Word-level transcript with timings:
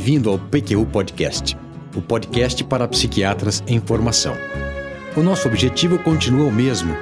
Bem-vindo 0.00 0.30
ao 0.30 0.38
PQU 0.38 0.86
Podcast, 0.86 1.54
o 1.94 2.00
podcast 2.00 2.64
para 2.64 2.88
psiquiatras 2.88 3.62
em 3.66 3.78
formação. 3.78 4.34
O 5.14 5.20
nosso 5.22 5.46
objetivo 5.46 5.98
continua 5.98 6.46
o 6.46 6.50
mesmo: 6.50 6.96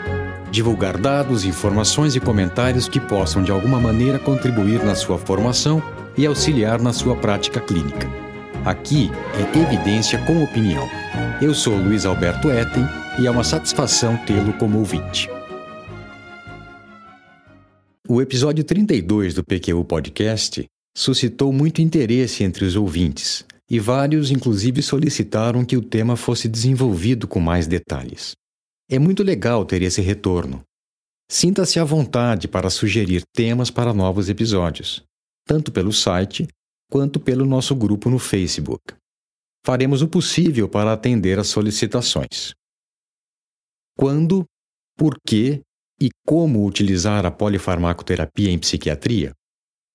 divulgar 0.51 0.99
dados, 0.99 1.45
informações 1.45 2.17
e 2.17 2.21
comentários 2.21 2.89
que 2.89 2.99
possam 2.99 3.41
de 3.41 3.53
alguma 3.53 3.79
maneira 3.79 4.19
contribuir 4.19 4.85
na 4.85 4.97
sua 4.97 5.17
formação 5.17 5.81
e 6.17 6.27
auxiliar 6.27 6.83
na 6.83 6.93
sua 6.93 7.15
prática 7.15 7.61
clínica. 7.61 8.11
Aqui 8.65 9.13
é 9.39 9.59
evidência 9.63 10.19
com 10.27 10.43
opinião. 10.43 10.89
Eu 11.41 11.55
sou 11.55 11.77
Luiz 11.77 12.05
Alberto 12.05 12.51
Etten 12.51 12.85
e 13.21 13.29
é 13.29 13.31
uma 13.31 13.45
satisfação 13.45 14.17
tê-lo 14.27 14.53
como 14.55 14.77
ouvinte. 14.77 15.31
O 18.09 18.21
episódio 18.21 18.65
32 18.65 19.35
do 19.35 19.45
PQU 19.45 19.85
Podcast 19.85 20.69
suscitou 20.97 21.53
muito 21.53 21.81
interesse 21.81 22.45
entre 22.45 22.65
os 22.65 22.77
ouvintes, 22.77 23.45
e 23.71 23.79
vários, 23.79 24.31
inclusive, 24.31 24.83
solicitaram 24.83 25.65
que 25.65 25.77
o 25.77 25.83
tema 25.83 26.17
fosse 26.17 26.49
desenvolvido 26.49 27.29
com 27.29 27.39
mais 27.39 27.67
detalhes. 27.67 28.33
É 28.91 28.99
muito 28.99 29.23
legal 29.23 29.65
ter 29.65 29.83
esse 29.83 30.01
retorno. 30.01 30.63
Sinta-se 31.31 31.79
à 31.79 31.85
vontade 31.85 32.49
para 32.49 32.71
sugerir 32.71 33.23
temas 33.35 33.71
para 33.71 33.93
novos 33.93 34.31
episódios, 34.31 35.03
tanto 35.47 35.71
pelo 35.71 35.93
site 35.93 36.49
quanto 36.91 37.21
pelo 37.21 37.45
nosso 37.45 37.77
grupo 37.77 38.09
no 38.09 38.19
Facebook. 38.19 38.95
Faremos 39.65 40.01
o 40.01 40.09
possível 40.09 40.67
para 40.69 40.95
atender 40.95 41.39
às 41.39 41.49
solicitações. 41.49 42.55
Quando, 43.99 44.47
por 44.97 45.19
que 45.27 45.61
e 46.01 46.09
como 46.27 46.67
utilizar 46.67 47.27
a 47.27 47.31
polifarmacoterapia 47.31 48.51
em 48.51 48.59
psiquiatria? 48.59 49.33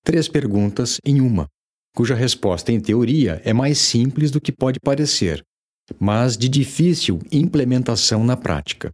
Três 0.05 0.27
perguntas 0.27 0.99
em 1.05 1.21
uma, 1.21 1.47
cuja 1.95 2.13
resposta, 2.13 2.73
em 2.73 2.79
teoria, 2.79 3.41
é 3.45 3.53
mais 3.53 3.77
simples 3.77 4.31
do 4.31 4.41
que 4.41 4.51
pode 4.51 4.77
parecer, 4.77 5.41
mas 5.97 6.37
de 6.37 6.49
difícil 6.49 7.19
implementação 7.31 8.21
na 8.21 8.35
prática. 8.35 8.91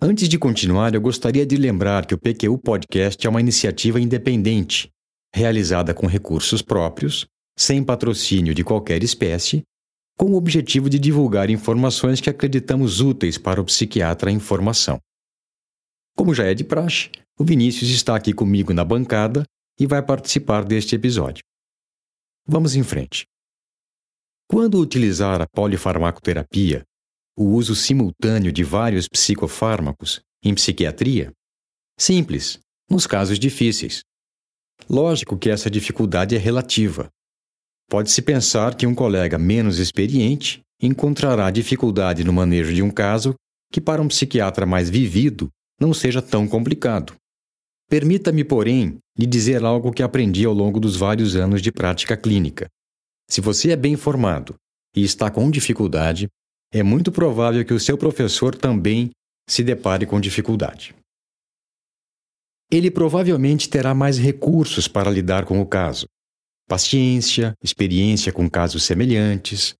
Antes 0.00 0.28
de 0.28 0.38
continuar, 0.38 0.94
eu 0.94 1.00
gostaria 1.00 1.46
de 1.46 1.56
lembrar 1.56 2.04
que 2.04 2.14
o 2.14 2.18
PQU 2.18 2.58
Podcast 2.58 3.26
é 3.26 3.30
uma 3.30 3.40
iniciativa 3.40 3.98
independente, 3.98 4.90
realizada 5.34 5.94
com 5.94 6.06
recursos 6.06 6.60
próprios, 6.60 7.26
sem 7.58 7.82
patrocínio 7.82 8.54
de 8.54 8.62
qualquer 8.62 9.02
espécie, 9.02 9.62
com 10.18 10.26
o 10.32 10.36
objetivo 10.36 10.90
de 10.90 10.98
divulgar 10.98 11.48
informações 11.48 12.20
que 12.20 12.28
acreditamos 12.28 13.00
úteis 13.00 13.38
para 13.38 13.60
o 13.60 13.64
psiquiatra 13.64 14.30
em 14.30 14.38
formação. 14.38 15.00
Como 16.18 16.34
já 16.34 16.46
é 16.46 16.52
de 16.52 16.64
praxe, 16.64 17.12
o 17.38 17.44
Vinícius 17.44 17.90
está 17.90 18.16
aqui 18.16 18.32
comigo 18.32 18.74
na 18.74 18.84
bancada 18.84 19.44
e 19.78 19.86
vai 19.86 20.04
participar 20.04 20.64
deste 20.64 20.96
episódio. 20.96 21.44
Vamos 22.44 22.74
em 22.74 22.82
frente. 22.82 23.24
Quando 24.50 24.80
utilizar 24.80 25.40
a 25.40 25.46
polifarmacoterapia, 25.46 26.82
o 27.36 27.44
uso 27.44 27.76
simultâneo 27.76 28.50
de 28.50 28.64
vários 28.64 29.06
psicofármacos 29.06 30.20
em 30.42 30.52
psiquiatria? 30.56 31.30
Simples, 31.96 32.58
nos 32.90 33.06
casos 33.06 33.38
difíceis. 33.38 34.00
Lógico 34.90 35.38
que 35.38 35.48
essa 35.48 35.70
dificuldade 35.70 36.34
é 36.34 36.38
relativa. 36.38 37.08
Pode-se 37.88 38.22
pensar 38.22 38.74
que 38.74 38.88
um 38.88 38.94
colega 38.94 39.38
menos 39.38 39.78
experiente 39.78 40.62
encontrará 40.82 41.48
dificuldade 41.52 42.24
no 42.24 42.32
manejo 42.32 42.74
de 42.74 42.82
um 42.82 42.90
caso 42.90 43.36
que, 43.72 43.80
para 43.80 44.02
um 44.02 44.08
psiquiatra 44.08 44.66
mais 44.66 44.90
vivido, 44.90 45.48
não 45.80 45.94
seja 45.94 46.20
tão 46.20 46.46
complicado. 46.48 47.14
Permita-me, 47.88 48.44
porém, 48.44 48.98
lhe 49.18 49.26
dizer 49.26 49.64
algo 49.64 49.92
que 49.92 50.02
aprendi 50.02 50.44
ao 50.44 50.52
longo 50.52 50.78
dos 50.78 50.96
vários 50.96 51.34
anos 51.36 51.62
de 51.62 51.72
prática 51.72 52.16
clínica. 52.16 52.68
Se 53.28 53.40
você 53.40 53.70
é 53.70 53.76
bem 53.76 53.96
formado 53.96 54.54
e 54.94 55.02
está 55.02 55.30
com 55.30 55.50
dificuldade, 55.50 56.28
é 56.72 56.82
muito 56.82 57.10
provável 57.10 57.64
que 57.64 57.72
o 57.72 57.80
seu 57.80 57.96
professor 57.96 58.54
também 58.54 59.10
se 59.48 59.62
depare 59.64 60.04
com 60.04 60.20
dificuldade. 60.20 60.94
Ele 62.70 62.90
provavelmente 62.90 63.70
terá 63.70 63.94
mais 63.94 64.18
recursos 64.18 64.86
para 64.86 65.10
lidar 65.10 65.46
com 65.46 65.58
o 65.60 65.66
caso, 65.66 66.06
paciência, 66.68 67.54
experiência 67.62 68.30
com 68.30 68.48
casos 68.48 68.82
semelhantes, 68.82 69.74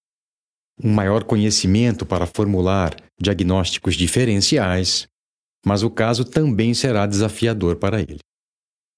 um 0.83 0.91
maior 0.91 1.25
conhecimento 1.25 2.07
para 2.07 2.25
formular 2.25 2.97
diagnósticos 3.21 3.95
diferenciais, 3.95 5.07
mas 5.69 5.83
o 5.83 5.91
caso 5.91 6.25
também 6.25 6.73
será 6.73 7.05
desafiador 7.05 7.77
para 7.77 8.01
ele. 8.01 8.21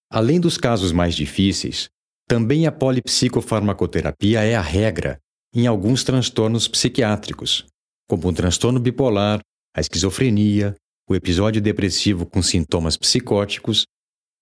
Além 0.09 0.39
dos 0.39 0.57
casos 0.57 0.93
mais 0.93 1.17
difíceis, 1.17 1.89
também 2.29 2.65
a 2.65 2.71
polipsicofarmacoterapia 2.71 4.45
é 4.45 4.55
a 4.55 4.61
regra 4.61 5.19
em 5.53 5.67
alguns 5.67 6.05
transtornos 6.05 6.69
psiquiátricos, 6.69 7.67
como 8.09 8.29
o 8.29 8.33
transtorno 8.33 8.79
bipolar, 8.79 9.41
a 9.77 9.81
esquizofrenia, 9.81 10.77
o 11.09 11.15
episódio 11.17 11.61
depressivo 11.61 12.25
com 12.25 12.41
sintomas 12.41 12.97
psicóticos 12.97 13.85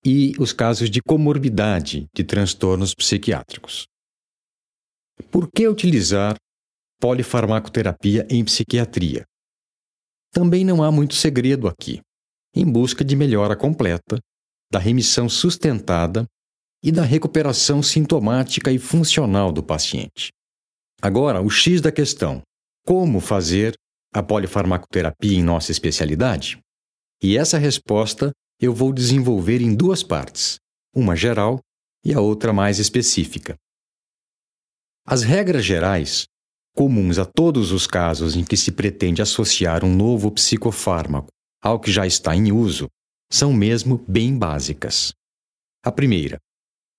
e 0.04 0.34
os 0.38 0.52
casos 0.52 0.90
de 0.90 1.00
comorbidade 1.00 2.08
de 2.14 2.24
transtornos 2.24 2.94
psiquiátricos. 2.94 3.86
Por 5.30 5.50
que 5.50 5.66
utilizar 5.66 6.36
polifarmacoterapia 7.00 8.26
em 8.28 8.44
psiquiatria? 8.44 9.24
Também 10.30 10.62
não 10.62 10.82
há 10.82 10.92
muito 10.92 11.14
segredo 11.14 11.66
aqui 11.66 12.02
em 12.58 12.66
busca 12.66 13.04
de 13.04 13.14
melhora 13.14 13.54
completa, 13.54 14.18
da 14.70 14.80
remissão 14.80 15.28
sustentada 15.28 16.26
e 16.82 16.90
da 16.90 17.02
recuperação 17.02 17.82
sintomática 17.82 18.72
e 18.72 18.78
funcional 18.78 19.52
do 19.52 19.62
paciente. 19.62 20.30
Agora, 21.00 21.40
o 21.40 21.48
X 21.48 21.80
da 21.80 21.92
questão: 21.92 22.42
como 22.84 23.20
fazer 23.20 23.74
a 24.12 24.22
polifarmacoterapia 24.22 25.38
em 25.38 25.42
nossa 25.42 25.70
especialidade? 25.70 26.58
E 27.22 27.36
essa 27.36 27.58
resposta 27.58 28.32
eu 28.60 28.74
vou 28.74 28.92
desenvolver 28.92 29.60
em 29.60 29.74
duas 29.74 30.02
partes, 30.02 30.56
uma 30.92 31.14
geral 31.14 31.60
e 32.04 32.12
a 32.12 32.20
outra 32.20 32.52
mais 32.52 32.80
específica. 32.80 33.54
As 35.06 35.22
regras 35.22 35.64
gerais, 35.64 36.24
comuns 36.74 37.18
a 37.18 37.24
todos 37.24 37.70
os 37.70 37.86
casos 37.86 38.34
em 38.34 38.44
que 38.44 38.56
se 38.56 38.72
pretende 38.72 39.22
associar 39.22 39.84
um 39.84 39.94
novo 39.94 40.30
psicofármaco 40.30 41.28
ao 41.62 41.78
que 41.78 41.90
já 41.90 42.06
está 42.06 42.34
em 42.34 42.52
uso 42.52 42.88
são 43.30 43.52
mesmo 43.52 44.04
bem 44.08 44.36
básicas. 44.36 45.12
A 45.84 45.92
primeira, 45.92 46.38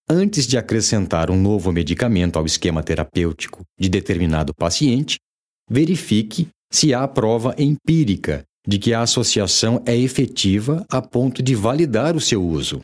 antes 0.10 0.48
de 0.48 0.58
acrescentar 0.58 1.30
um 1.30 1.40
novo 1.40 1.72
medicamento 1.72 2.38
ao 2.38 2.46
esquema 2.46 2.84
terapêutico 2.84 3.64
de 3.80 3.90
determinado 3.90 4.54
paciente, 4.54 5.18
verifique 5.70 6.48
se 6.72 6.94
há 6.94 7.08
prova 7.08 7.56
empírica 7.58 8.44
de 8.68 8.78
que 8.78 8.94
a 8.94 9.02
associação 9.02 9.84
é 9.86 9.96
efetiva 9.96 10.86
a 10.90 11.02
ponto 11.02 11.42
de 11.42 11.56
validar 11.56 12.16
o 12.16 12.22
seu 12.22 12.44
uso, 12.44 12.84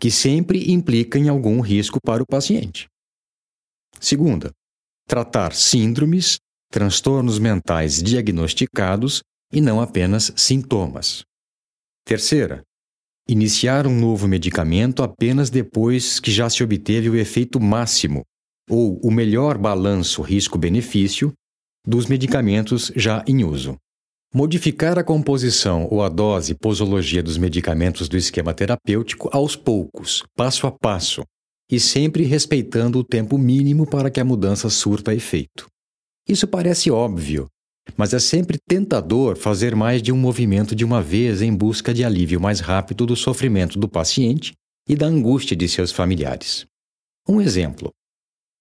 que 0.00 0.10
sempre 0.10 0.70
implica 0.70 1.18
em 1.18 1.28
algum 1.28 1.60
risco 1.60 1.98
para 2.00 2.22
o 2.22 2.26
paciente. 2.26 2.86
Segunda, 4.00 4.52
tratar 5.06 5.54
síndromes, 5.54 6.38
transtornos 6.70 7.38
mentais 7.38 8.02
diagnosticados 8.02 9.22
e 9.52 9.60
não 9.60 9.80
apenas 9.80 10.32
sintomas. 10.36 11.24
Terceira, 12.04 12.62
iniciar 13.28 13.86
um 13.86 13.94
novo 13.94 14.26
medicamento 14.26 15.02
apenas 15.02 15.50
depois 15.50 16.18
que 16.18 16.30
já 16.30 16.48
se 16.48 16.62
obteve 16.62 17.10
o 17.10 17.16
efeito 17.16 17.60
máximo 17.60 18.22
ou 18.68 18.98
o 19.02 19.10
melhor 19.10 19.58
balanço 19.58 20.22
risco-benefício 20.22 21.32
dos 21.86 22.06
medicamentos 22.06 22.92
já 22.94 23.24
em 23.26 23.44
uso. 23.44 23.76
Modificar 24.34 24.98
a 24.98 25.04
composição 25.04 25.88
ou 25.90 26.02
a 26.02 26.08
dose 26.08 26.52
e 26.52 26.54
posologia 26.54 27.22
dos 27.22 27.38
medicamentos 27.38 28.08
do 28.08 28.16
esquema 28.16 28.52
terapêutico 28.52 29.30
aos 29.32 29.56
poucos, 29.56 30.22
passo 30.36 30.66
a 30.66 30.70
passo, 30.70 31.22
e 31.70 31.80
sempre 31.80 32.24
respeitando 32.24 32.98
o 32.98 33.04
tempo 33.04 33.38
mínimo 33.38 33.86
para 33.86 34.10
que 34.10 34.20
a 34.20 34.24
mudança 34.24 34.68
surta 34.68 35.14
efeito. 35.14 35.66
Isso 36.28 36.46
parece 36.46 36.90
óbvio, 36.90 37.48
mas 37.96 38.12
é 38.12 38.18
sempre 38.18 38.58
tentador 38.68 39.36
fazer 39.36 39.74
mais 39.74 40.02
de 40.02 40.12
um 40.12 40.16
movimento 40.16 40.74
de 40.74 40.84
uma 40.84 41.02
vez 41.02 41.42
em 41.42 41.54
busca 41.54 41.92
de 41.92 42.04
alívio 42.04 42.40
mais 42.40 42.60
rápido 42.60 43.06
do 43.06 43.16
sofrimento 43.16 43.78
do 43.78 43.88
paciente 43.88 44.52
e 44.88 44.96
da 44.96 45.06
angústia 45.06 45.56
de 45.56 45.68
seus 45.68 45.92
familiares. 45.92 46.66
Um 47.28 47.40
exemplo: 47.40 47.92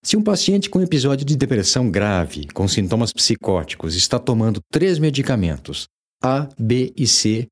se 0.04 0.16
um 0.16 0.22
paciente 0.22 0.70
com 0.70 0.82
episódio 0.82 1.26
de 1.26 1.36
depressão 1.36 1.90
grave, 1.90 2.48
com 2.54 2.68
sintomas 2.68 3.12
psicóticos, 3.12 3.96
está 3.96 4.20
tomando 4.20 4.60
três 4.72 5.00
medicamentos, 5.00 5.88
A, 6.24 6.48
B 6.58 6.94
e 6.96 7.08
C, 7.08 7.48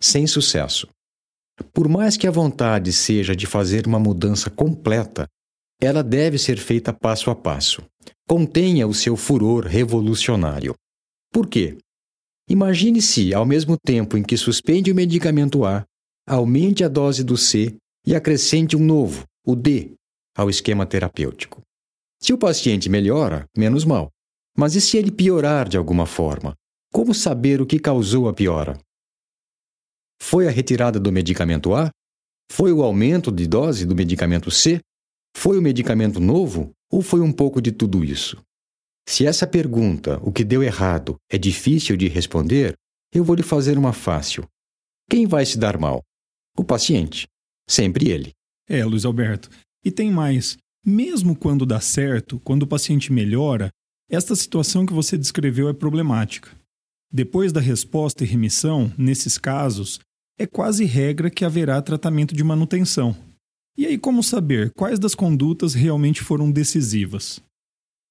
sem 0.00 0.26
sucesso, 0.26 0.88
por 1.72 1.88
mais 1.88 2.16
que 2.16 2.26
a 2.26 2.30
vontade 2.30 2.92
seja 2.92 3.36
de 3.36 3.46
fazer 3.46 3.86
uma 3.86 3.98
mudança 3.98 4.48
completa, 4.48 5.26
ela 5.80 6.02
deve 6.02 6.38
ser 6.38 6.58
feita 6.58 6.92
passo 6.92 7.30
a 7.30 7.34
passo. 7.34 7.82
Contenha 8.28 8.86
o 8.86 8.94
seu 8.94 9.16
furor 9.16 9.66
revolucionário. 9.66 10.74
Por 11.32 11.48
quê? 11.48 11.78
Imagine 12.48 13.00
se, 13.00 13.32
ao 13.32 13.46
mesmo 13.46 13.76
tempo 13.78 14.16
em 14.16 14.22
que 14.22 14.36
suspende 14.36 14.90
o 14.90 14.94
medicamento 14.94 15.64
A, 15.64 15.84
aumente 16.26 16.82
a 16.82 16.88
dose 16.88 17.22
do 17.22 17.36
C 17.36 17.76
e 18.04 18.14
acrescente 18.14 18.76
um 18.76 18.84
novo, 18.84 19.24
o 19.46 19.54
D, 19.54 19.92
ao 20.36 20.50
esquema 20.50 20.84
terapêutico. 20.84 21.60
Se 22.20 22.32
o 22.32 22.38
paciente 22.38 22.88
melhora, 22.88 23.46
menos 23.56 23.84
mal. 23.84 24.10
Mas 24.56 24.74
e 24.74 24.80
se 24.80 24.98
ele 24.98 25.10
piorar 25.10 25.68
de 25.68 25.76
alguma 25.76 26.06
forma? 26.06 26.54
Como 26.92 27.14
saber 27.14 27.60
o 27.60 27.66
que 27.66 27.78
causou 27.78 28.28
a 28.28 28.34
piora? 28.34 28.78
Foi 30.20 30.48
a 30.48 30.50
retirada 30.50 30.98
do 30.98 31.12
medicamento 31.12 31.72
A? 31.74 31.90
Foi 32.50 32.72
o 32.72 32.82
aumento 32.82 33.30
de 33.30 33.46
dose 33.46 33.86
do 33.86 33.94
medicamento 33.94 34.50
C? 34.50 34.80
Foi 35.36 35.56
o 35.56 35.62
medicamento 35.62 36.18
novo? 36.18 36.72
Ou 36.90 37.00
foi 37.00 37.20
um 37.20 37.32
pouco 37.32 37.62
de 37.62 37.70
tudo 37.70 38.04
isso? 38.04 38.42
Se 39.10 39.26
essa 39.26 39.44
pergunta, 39.44 40.20
o 40.22 40.30
que 40.30 40.44
deu 40.44 40.62
errado, 40.62 41.16
é 41.28 41.36
difícil 41.36 41.96
de 41.96 42.06
responder, 42.06 42.74
eu 43.12 43.24
vou 43.24 43.34
lhe 43.34 43.42
fazer 43.42 43.76
uma 43.76 43.92
fácil. 43.92 44.46
Quem 45.10 45.26
vai 45.26 45.44
se 45.44 45.58
dar 45.58 45.76
mal? 45.76 46.00
O 46.56 46.62
paciente. 46.62 47.26
Sempre 47.68 48.08
ele. 48.08 48.30
É, 48.68 48.84
Luiz 48.84 49.04
Alberto. 49.04 49.50
E 49.84 49.90
tem 49.90 50.12
mais. 50.12 50.56
Mesmo 50.86 51.34
quando 51.34 51.66
dá 51.66 51.80
certo, 51.80 52.38
quando 52.44 52.62
o 52.62 52.66
paciente 52.68 53.12
melhora, 53.12 53.68
esta 54.08 54.36
situação 54.36 54.86
que 54.86 54.92
você 54.92 55.18
descreveu 55.18 55.68
é 55.68 55.72
problemática. 55.72 56.52
Depois 57.12 57.50
da 57.50 57.60
resposta 57.60 58.22
e 58.22 58.28
remissão, 58.28 58.94
nesses 58.96 59.36
casos, 59.36 59.98
é 60.38 60.46
quase 60.46 60.84
regra 60.84 61.28
que 61.28 61.44
haverá 61.44 61.82
tratamento 61.82 62.32
de 62.32 62.44
manutenção. 62.44 63.16
E 63.76 63.86
aí, 63.86 63.98
como 63.98 64.22
saber 64.22 64.70
quais 64.70 65.00
das 65.00 65.16
condutas 65.16 65.74
realmente 65.74 66.22
foram 66.22 66.48
decisivas? 66.48 67.42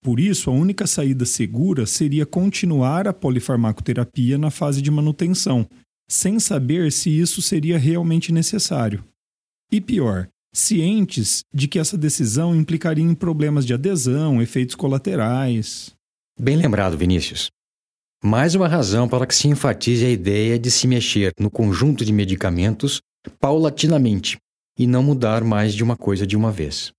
Por 0.01 0.19
isso, 0.19 0.49
a 0.49 0.53
única 0.53 0.87
saída 0.87 1.25
segura 1.25 1.85
seria 1.85 2.25
continuar 2.25 3.07
a 3.07 3.13
polifarmacoterapia 3.13 4.37
na 4.37 4.49
fase 4.49 4.81
de 4.81 4.89
manutenção, 4.89 5.67
sem 6.09 6.39
saber 6.39 6.91
se 6.91 7.09
isso 7.09 7.41
seria 7.41 7.77
realmente 7.77 8.31
necessário. 8.31 9.03
E 9.71 9.81
pior, 9.81 10.27
cientes 10.53 11.43
de 11.53 11.67
que 11.67 11.77
essa 11.77 11.97
decisão 11.97 12.55
implicaria 12.55 13.03
em 13.03 13.13
problemas 13.13 13.65
de 13.65 13.73
adesão, 13.73 14.41
efeitos 14.41 14.75
colaterais. 14.75 15.93
Bem 16.39 16.55
lembrado, 16.55 16.97
Vinícius. 16.97 17.49
Mais 18.23 18.55
uma 18.55 18.67
razão 18.67 19.07
para 19.07 19.25
que 19.25 19.35
se 19.35 19.47
enfatize 19.47 20.05
a 20.05 20.09
ideia 20.09 20.57
de 20.57 20.71
se 20.71 20.87
mexer 20.87 21.31
no 21.39 21.49
conjunto 21.49 22.03
de 22.03 22.11
medicamentos 22.11 23.01
paulatinamente 23.39 24.37
e 24.77 24.87
não 24.87 25.03
mudar 25.03 25.43
mais 25.43 25.73
de 25.73 25.83
uma 25.83 25.95
coisa 25.95 26.25
de 26.25 26.35
uma 26.35 26.51
vez. 26.51 26.91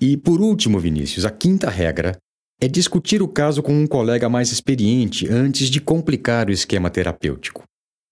E 0.00 0.16
por 0.16 0.40
último, 0.40 0.78
Vinícius, 0.78 1.24
a 1.24 1.30
quinta 1.30 1.70
regra 1.70 2.16
é 2.60 2.66
discutir 2.66 3.22
o 3.22 3.28
caso 3.28 3.62
com 3.62 3.72
um 3.72 3.86
colega 3.86 4.28
mais 4.28 4.50
experiente 4.50 5.28
antes 5.28 5.68
de 5.68 5.80
complicar 5.80 6.48
o 6.48 6.52
esquema 6.52 6.88
terapêutico. 6.88 7.64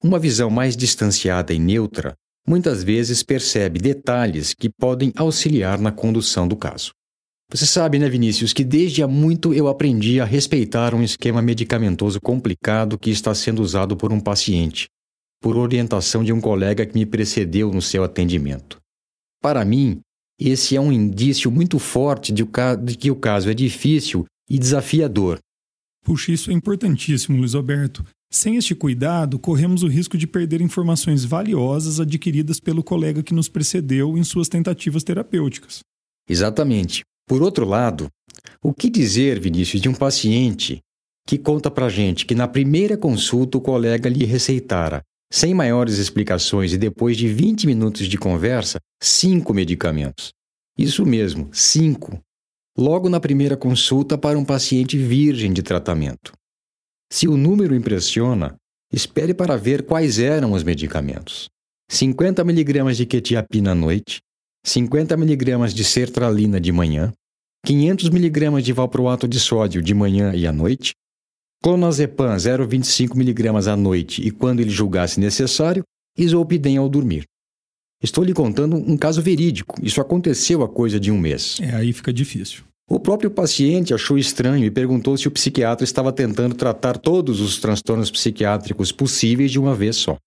Uma 0.02 0.18
visão 0.18 0.50
mais 0.50 0.76
distanciada 0.76 1.54
e 1.54 1.58
neutra 1.58 2.14
muitas 2.46 2.82
vezes 2.84 3.22
percebe 3.22 3.80
detalhes 3.80 4.52
que 4.52 4.68
podem 4.68 5.12
auxiliar 5.16 5.78
na 5.78 5.90
condução 5.90 6.46
do 6.46 6.56
caso. 6.56 6.92
Você 7.50 7.64
sabe, 7.64 7.98
né, 7.98 8.08
Vinícius, 8.08 8.52
que 8.52 8.64
desde 8.64 9.02
há 9.02 9.08
muito 9.08 9.54
eu 9.54 9.68
aprendi 9.68 10.20
a 10.20 10.24
respeitar 10.24 10.94
um 10.94 11.02
esquema 11.02 11.40
medicamentoso 11.40 12.20
complicado 12.20 12.98
que 12.98 13.10
está 13.10 13.34
sendo 13.34 13.62
usado 13.62 13.96
por 13.96 14.12
um 14.12 14.20
paciente, 14.20 14.88
por 15.40 15.56
orientação 15.56 16.22
de 16.22 16.32
um 16.32 16.40
colega 16.40 16.84
que 16.84 16.94
me 16.94 17.06
precedeu 17.06 17.70
no 17.70 17.80
seu 17.80 18.04
atendimento. 18.04 18.78
Para 19.40 19.64
mim, 19.64 20.00
esse 20.38 20.76
é 20.76 20.80
um 20.80 20.92
indício 20.92 21.50
muito 21.50 21.78
forte 21.78 22.32
de 22.32 22.44
que 22.96 23.10
o 23.10 23.16
caso 23.16 23.48
é 23.48 23.54
difícil 23.54 24.26
e 24.48 24.58
desafiador. 24.58 25.38
Puxa, 26.04 26.32
isso 26.32 26.50
é 26.50 26.54
importantíssimo, 26.54 27.38
Luiz 27.38 27.54
Alberto. 27.54 28.04
Sem 28.30 28.56
este 28.56 28.74
cuidado, 28.74 29.38
corremos 29.38 29.82
o 29.82 29.86
risco 29.86 30.18
de 30.18 30.26
perder 30.26 30.60
informações 30.60 31.24
valiosas 31.24 32.00
adquiridas 32.00 32.60
pelo 32.60 32.82
colega 32.82 33.22
que 33.22 33.32
nos 33.32 33.48
precedeu 33.48 34.18
em 34.18 34.24
suas 34.24 34.48
tentativas 34.48 35.04
terapêuticas. 35.04 35.80
Exatamente. 36.28 37.02
Por 37.26 37.42
outro 37.42 37.64
lado, 37.64 38.08
o 38.62 38.74
que 38.74 38.90
dizer, 38.90 39.40
Vinícius, 39.40 39.80
de 39.80 39.88
um 39.88 39.94
paciente 39.94 40.80
que 41.26 41.38
conta 41.38 41.70
pra 41.70 41.88
gente 41.88 42.26
que 42.26 42.34
na 42.34 42.46
primeira 42.46 42.98
consulta 42.98 43.56
o 43.56 43.60
colega 43.60 44.10
lhe 44.10 44.26
receitara, 44.26 45.00
sem 45.32 45.54
maiores 45.54 45.96
explicações 45.96 46.72
e 46.72 46.76
depois 46.76 47.16
de 47.16 47.28
20 47.28 47.66
minutos 47.66 48.06
de 48.06 48.18
conversa, 48.18 48.78
cinco 49.02 49.54
medicamentos? 49.54 50.32
Isso 50.76 51.06
mesmo, 51.06 51.48
cinco 51.52 52.20
logo 52.76 53.08
na 53.08 53.20
primeira 53.20 53.56
consulta 53.56 54.18
para 54.18 54.38
um 54.38 54.44
paciente 54.44 54.98
virgem 54.98 55.52
de 55.52 55.62
tratamento. 55.62 56.32
Se 57.12 57.28
o 57.28 57.36
número 57.36 57.74
impressiona, 57.74 58.56
espere 58.92 59.32
para 59.32 59.56
ver 59.56 59.84
quais 59.84 60.18
eram 60.18 60.52
os 60.52 60.62
medicamentos. 60.62 61.48
50 61.90 62.42
mg 62.42 62.94
de 62.94 63.06
quetiapina 63.06 63.72
à 63.72 63.74
noite, 63.74 64.20
50 64.64 65.14
mg 65.14 65.74
de 65.74 65.84
sertralina 65.84 66.60
de 66.60 66.72
manhã, 66.72 67.12
500 67.64 68.08
mg 68.08 68.62
de 68.62 68.72
valproato 68.72 69.28
de 69.28 69.38
sódio 69.38 69.82
de 69.82 69.94
manhã 69.94 70.34
e 70.34 70.46
à 70.46 70.52
noite, 70.52 70.92
clonazepam 71.62 72.36
0,25 72.36 73.14
mg 73.14 73.68
à 73.70 73.76
noite 73.76 74.26
e 74.26 74.30
quando 74.30 74.60
ele 74.60 74.70
julgasse 74.70 75.20
necessário, 75.20 75.82
isopidem 76.16 76.76
ao 76.76 76.88
dormir. 76.88 77.24
Estou 78.04 78.22
lhe 78.22 78.34
contando 78.34 78.76
um 78.76 78.98
caso 78.98 79.22
verídico. 79.22 79.76
Isso 79.82 79.98
aconteceu 79.98 80.62
há 80.62 80.68
coisa 80.68 81.00
de 81.00 81.10
um 81.10 81.18
mês. 81.18 81.58
É, 81.62 81.74
aí 81.74 81.90
fica 81.90 82.12
difícil. 82.12 82.62
O 82.86 83.00
próprio 83.00 83.30
paciente 83.30 83.94
achou 83.94 84.18
estranho 84.18 84.62
e 84.62 84.70
perguntou 84.70 85.16
se 85.16 85.26
o 85.26 85.30
psiquiatra 85.30 85.84
estava 85.84 86.12
tentando 86.12 86.54
tratar 86.54 86.98
todos 86.98 87.40
os 87.40 87.58
transtornos 87.58 88.10
psiquiátricos 88.10 88.92
possíveis 88.92 89.50
de 89.50 89.58
uma 89.58 89.74
vez 89.74 89.96
só. 89.96 90.18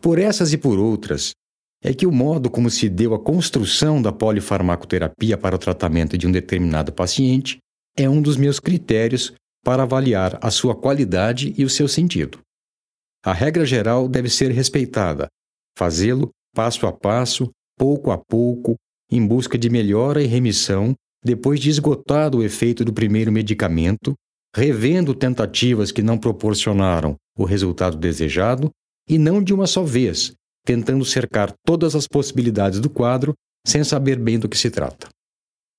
Por 0.00 0.18
essas 0.18 0.52
e 0.52 0.58
por 0.58 0.80
outras, 0.80 1.30
é 1.80 1.94
que 1.94 2.04
o 2.04 2.10
modo 2.10 2.50
como 2.50 2.68
se 2.68 2.88
deu 2.88 3.14
a 3.14 3.20
construção 3.20 4.02
da 4.02 4.10
polifarmacoterapia 4.10 5.38
para 5.38 5.54
o 5.54 5.60
tratamento 5.60 6.18
de 6.18 6.26
um 6.26 6.32
determinado 6.32 6.92
paciente 6.92 7.58
é 7.96 8.10
um 8.10 8.20
dos 8.20 8.36
meus 8.36 8.58
critérios 8.58 9.32
para 9.64 9.84
avaliar 9.84 10.36
a 10.42 10.50
sua 10.50 10.74
qualidade 10.74 11.54
e 11.56 11.64
o 11.64 11.70
seu 11.70 11.86
sentido. 11.86 12.40
A 13.24 13.32
regra 13.32 13.64
geral 13.64 14.08
deve 14.08 14.28
ser 14.28 14.50
respeitada, 14.50 15.28
fazê-lo 15.78 16.32
passo 16.58 16.88
a 16.88 16.92
passo, 16.92 17.52
pouco 17.78 18.10
a 18.10 18.18
pouco, 18.18 18.74
em 19.08 19.24
busca 19.24 19.56
de 19.56 19.70
melhora 19.70 20.20
e 20.20 20.26
remissão, 20.26 20.92
depois 21.24 21.60
de 21.60 21.70
esgotado 21.70 22.38
o 22.38 22.42
efeito 22.42 22.84
do 22.84 22.92
primeiro 22.92 23.30
medicamento, 23.30 24.12
revendo 24.56 25.14
tentativas 25.14 25.92
que 25.92 26.02
não 26.02 26.18
proporcionaram 26.18 27.14
o 27.38 27.44
resultado 27.44 27.96
desejado, 27.96 28.72
e 29.08 29.18
não 29.18 29.40
de 29.40 29.54
uma 29.54 29.68
só 29.68 29.84
vez, 29.84 30.32
tentando 30.66 31.04
cercar 31.04 31.54
todas 31.64 31.94
as 31.94 32.08
possibilidades 32.08 32.80
do 32.80 32.90
quadro 32.90 33.34
sem 33.64 33.84
saber 33.84 34.18
bem 34.18 34.36
do 34.36 34.48
que 34.48 34.58
se 34.58 34.68
trata. 34.68 35.06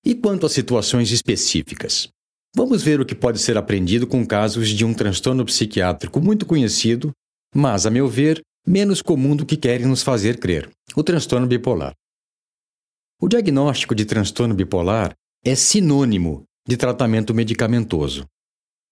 E 0.05 0.15
quanto 0.15 0.45
às 0.45 0.53
situações 0.53 1.12
específicas? 1.12 2.07
Vamos 2.55 2.81
ver 2.81 3.01
o 3.01 3.05
que 3.05 3.13
pode 3.13 3.39
ser 3.39 3.57
aprendido 3.57 4.07
com 4.07 4.25
casos 4.25 4.69
de 4.69 4.86
um 4.86 4.93
transtorno 4.93 5.43
psiquiátrico 5.43 6.21
muito 6.21 6.45
conhecido, 6.45 7.12
mas, 7.53 7.86
a 7.86 7.89
meu 7.89 8.07
ver, 8.07 8.41
menos 8.65 9.01
comum 9.01 9.35
do 9.35 9.45
que 9.45 9.57
querem 9.57 9.85
nos 9.85 10.01
fazer 10.01 10.39
crer: 10.39 10.69
o 10.95 11.03
transtorno 11.03 11.47
bipolar. 11.47 11.93
O 13.21 13.27
diagnóstico 13.27 13.93
de 13.93 14.05
transtorno 14.05 14.55
bipolar 14.55 15.13
é 15.43 15.55
sinônimo 15.55 16.43
de 16.67 16.77
tratamento 16.77 17.33
medicamentoso. 17.33 18.25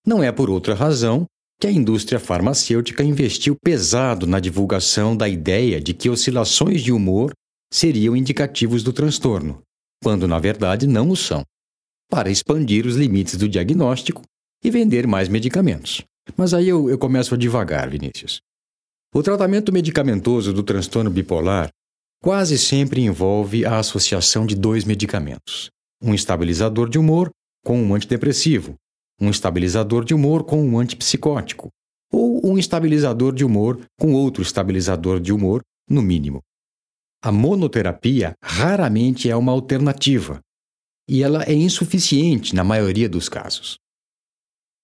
Não 0.06 0.24
é 0.24 0.32
por 0.32 0.50
outra 0.50 0.74
razão 0.74 1.26
que 1.60 1.68
a 1.68 1.72
indústria 1.72 2.20
farmacêutica 2.20 3.04
investiu 3.04 3.56
pesado 3.56 4.28
na 4.28 4.40
divulgação 4.40 5.16
da 5.16 5.28
ideia 5.28 5.82
de 5.82 5.94
que 5.94 6.10
oscilações 6.10 6.82
de 6.82 6.92
humor 6.92 7.32
seriam 7.72 8.16
indicativos 8.16 8.84
do 8.84 8.94
transtorno, 8.94 9.62
quando 10.04 10.28
na 10.28 10.40
verdade 10.40 10.88
não 10.88 11.10
o 11.10 11.16
são, 11.16 11.44
para 12.10 12.30
expandir 12.30 12.86
os 12.86 12.96
limites 12.96 13.36
do 13.36 13.50
diagnóstico 13.50 14.22
e 14.64 14.70
vender 14.70 15.08
mais 15.08 15.28
medicamentos. 15.28 16.04
Mas 16.36 16.54
aí 16.54 16.68
eu, 16.68 16.90
eu 16.90 16.98
começo 16.98 17.34
a 17.34 17.38
devagar, 17.38 17.90
Vinícius. 17.90 18.42
O 19.14 19.24
tratamento 19.24 19.72
medicamentoso 19.72 20.52
do 20.54 20.62
transtorno 20.62 21.10
bipolar 21.10 21.70
quase 22.22 22.58
sempre 22.58 23.02
envolve 23.02 23.66
a 23.66 23.80
associação 23.80 24.46
de 24.46 24.56
dois 24.56 24.84
medicamentos: 24.84 25.70
um 26.02 26.14
estabilizador 26.14 26.90
de 26.90 27.00
humor 27.00 27.32
com 27.64 27.82
um 27.82 27.96
antidepressivo, 27.96 28.76
um 29.20 29.30
estabilizador 29.30 30.04
de 30.04 30.14
humor 30.14 30.44
com 30.44 30.62
um 30.62 30.78
antipsicótico, 30.78 31.70
ou 32.12 32.46
um 32.46 32.58
estabilizador 32.58 33.34
de 33.34 33.44
humor 33.44 33.82
com 34.00 34.14
outro 34.14 34.42
estabilizador 34.42 35.20
de 35.20 35.34
humor, 35.34 35.62
no 35.90 36.02
mínimo. 36.02 36.42
A 37.24 37.32
monoterapia 37.32 38.34
raramente 38.44 39.30
é 39.30 39.36
uma 39.36 39.52
alternativa, 39.52 40.40
e 41.10 41.24
ela 41.24 41.44
é 41.44 41.54
insuficiente 41.54 42.54
na 42.54 42.64
maioria 42.64 43.10
dos 43.10 43.28
casos. 43.28 43.78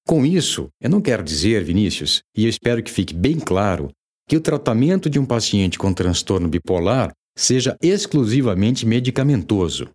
Com 0.06 0.26
isso, 0.26 0.70
eu 0.82 0.90
não 0.90 1.02
quero 1.02 1.24
dizer, 1.24 1.64
Vinícius, 1.64 2.22
e 2.36 2.44
eu 2.44 2.50
espero 2.50 2.84
que 2.84 2.92
fique 2.92 3.14
bem 3.14 3.40
claro, 3.40 3.90
que 4.28 4.38
o 4.38 4.42
tratamento 4.42 5.10
de 5.10 5.20
um 5.20 5.26
paciente 5.26 5.78
com 5.78 5.94
transtorno 5.94 6.48
bipolar 6.48 7.12
seja 7.38 7.78
exclusivamente 7.82 8.86
medicamentoso. 8.86 9.90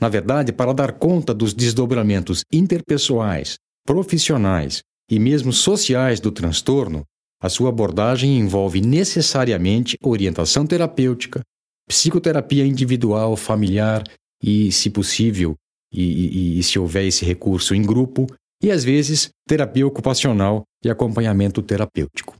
Na 0.00 0.08
verdade, 0.08 0.52
para 0.52 0.72
dar 0.72 0.92
conta 0.92 1.32
dos 1.32 1.54
desdobramentos 1.54 2.44
interpessoais, 2.52 3.56
profissionais 3.86 4.82
e 5.10 5.18
mesmo 5.18 5.52
sociais 5.52 6.20
do 6.20 6.30
transtorno, 6.30 7.04
a 7.40 7.48
sua 7.48 7.68
abordagem 7.68 8.38
envolve 8.38 8.80
necessariamente 8.80 9.96
orientação 10.02 10.66
terapêutica, 10.66 11.42
psicoterapia 11.86 12.64
individual, 12.64 13.36
familiar 13.36 14.02
e, 14.42 14.72
se 14.72 14.90
possível, 14.90 15.54
e, 15.92 16.02
e, 16.02 16.58
e 16.58 16.62
se 16.62 16.78
houver 16.78 17.04
esse 17.04 17.24
recurso, 17.24 17.74
em 17.74 17.82
grupo, 17.82 18.26
e 18.62 18.70
às 18.70 18.82
vezes 18.82 19.28
terapia 19.46 19.86
ocupacional 19.86 20.64
e 20.82 20.88
acompanhamento 20.88 21.62
terapêutico. 21.62 22.34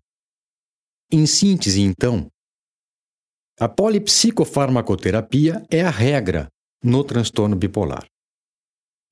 Em 1.10 1.26
síntese, 1.26 1.80
então, 1.80 2.28
a 3.58 3.68
polipsicofarmacoterapia 3.68 5.64
é 5.70 5.82
a 5.82 5.90
regra 5.90 6.48
no 6.82 7.04
transtorno 7.04 7.54
bipolar. 7.54 8.04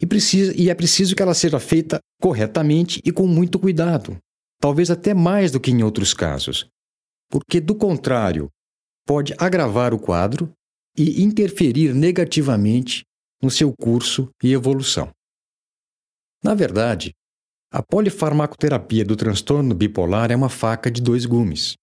E, 0.01 0.07
precisa, 0.07 0.53
e 0.61 0.69
é 0.69 0.75
preciso 0.75 1.15
que 1.15 1.23
ela 1.23 1.33
seja 1.35 1.61
feita 1.61 2.01
corretamente 2.21 3.01
e 3.05 3.13
com 3.13 3.25
muito 3.25 3.57
cuidado, 3.57 4.19
talvez 4.61 4.91
até 4.91 5.15
mais 5.15 5.53
do 5.53 5.61
que 5.61 5.71
em 5.71 5.85
outros 5.85 6.13
casos, 6.13 6.67
porque, 7.31 7.61
do 7.61 7.77
contrário, 7.77 8.49
pode 9.07 9.33
agravar 9.39 9.95
o 9.95 9.99
quadro 9.99 10.53
e 10.99 11.23
interferir 11.23 11.95
negativamente 11.95 13.05
no 13.41 13.49
seu 13.51 13.73
curso 13.73 14.29
e 14.43 14.53
evolução. 14.53 15.11
Na 16.43 16.53
verdade, 16.55 17.13
a 17.73 17.81
polifarmacoterapia 17.81 19.05
do 19.05 19.15
transtorno 19.15 19.73
bipolar 19.73 20.33
é 20.33 20.37
uma 20.37 20.49
faca 20.49 20.91
de 20.91 21.01
dois 21.01 21.25
gumes 21.25 21.77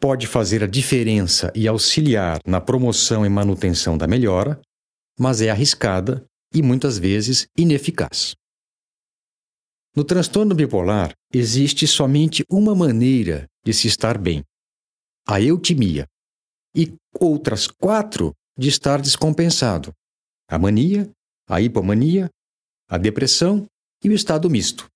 pode 0.00 0.26
fazer 0.26 0.62
a 0.62 0.66
diferença 0.66 1.52
e 1.54 1.66
auxiliar 1.66 2.40
na 2.46 2.60
promoção 2.60 3.24
e 3.24 3.28
manutenção 3.28 3.96
da 3.96 4.06
melhora, 4.06 4.60
mas 5.18 5.40
é 5.40 5.50
arriscada 5.50 6.24
e 6.54 6.62
muitas 6.62 6.98
vezes 6.98 7.46
ineficaz. 7.56 8.34
No 9.94 10.04
transtorno 10.04 10.54
bipolar, 10.54 11.12
existe 11.32 11.86
somente 11.86 12.44
uma 12.50 12.74
maneira 12.74 13.46
de 13.64 13.72
se 13.72 13.88
estar 13.88 14.18
bem: 14.18 14.44
a 15.26 15.40
eutimia, 15.40 16.06
e 16.74 16.94
outras 17.18 17.66
quatro 17.66 18.34
de 18.58 18.68
estar 18.68 19.00
descompensado: 19.00 19.92
a 20.48 20.58
mania, 20.58 21.10
a 21.48 21.60
hipomania, 21.60 22.28
a 22.88 22.98
depressão 22.98 23.66
e 24.04 24.10
o 24.10 24.12
estado 24.12 24.50
misto. 24.50 24.86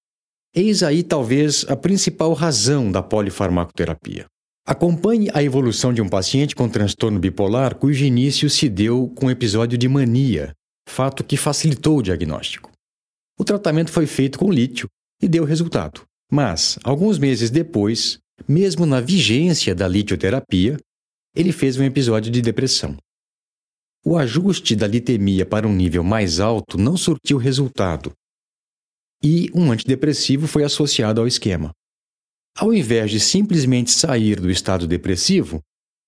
Eis 0.55 0.83
aí 0.83 1.03
talvez 1.03 1.65
a 1.69 1.77
principal 1.77 2.35
razão 2.35 2.91
da 2.93 3.03
polifarmacoterapia. 3.03 4.27
Acompanhe 4.67 5.29
a 5.33 5.43
evolução 5.43 5.93
de 5.93 6.01
um 6.01 6.09
paciente 6.09 6.55
com 6.55 6.69
transtorno 6.69 7.19
bipolar 7.19 7.75
cujo 7.75 8.05
início 8.05 8.49
se 8.49 8.69
deu 8.69 9.09
com 9.17 9.27
um 9.27 9.31
episódio 9.31 9.77
de 9.77 9.89
mania, 9.89 10.55
fato 10.89 11.25
que 11.25 11.37
facilitou 11.37 11.99
o 11.99 12.03
diagnóstico. 12.03 12.71
O 13.39 13.45
tratamento 13.45 13.91
foi 13.91 14.07
feito 14.07 14.39
com 14.39 14.53
lítio 14.53 14.89
e 15.21 15.29
deu 15.29 15.45
resultado. 15.45 16.03
Mas, 16.31 16.79
alguns 16.85 17.19
meses 17.19 17.51
depois, 17.51 18.19
mesmo 18.47 18.87
na 18.87 19.01
vigência 19.01 19.75
da 19.75 19.89
litioterapia, 19.89 20.77
ele 21.35 21.53
fez 21.53 21.77
um 21.79 21.83
episódio 21.83 22.31
de 22.31 22.41
depressão. 22.41 22.97
O 24.05 24.17
ajuste 24.17 24.77
da 24.77 24.87
litemia 24.87 25.45
para 25.45 25.67
um 25.67 25.75
nível 25.75 26.05
mais 26.05 26.41
alto 26.41 26.79
não 26.79 26.97
surtiu 26.97 27.39
resultado 27.39 28.13
e 29.23 29.51
um 29.55 29.71
antidepressivo 29.71 30.47
foi 30.47 30.65
associado 30.65 31.21
ao 31.21 31.27
esquema. 31.27 31.73
Ao 32.61 32.75
invés 32.75 33.11
de 33.11 33.19
simplesmente 33.19 33.91
sair 33.91 34.39
do 34.39 34.51
estado 34.51 34.87
depressivo, 34.87 35.63